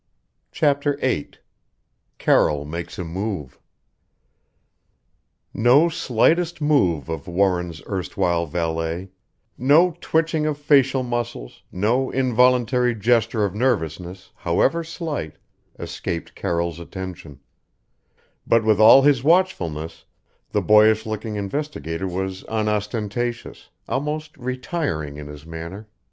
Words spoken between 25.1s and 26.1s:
in his manner.